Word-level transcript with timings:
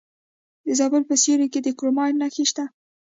د 0.65 0.67
زابل 0.79 1.03
په 1.09 1.15
سیوري 1.21 1.47
کې 1.53 1.59
د 1.63 1.67
کرومایټ 1.77 2.15
نښې 2.21 2.45
شته. 2.49 2.63